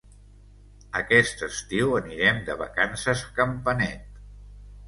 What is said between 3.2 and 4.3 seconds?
a Campanet.